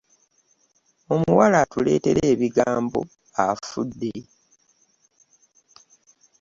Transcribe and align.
Omuwala 1.13 1.57
atuleetera 1.63 2.21
ebigambo 2.33 2.99
afudde. 3.47 4.13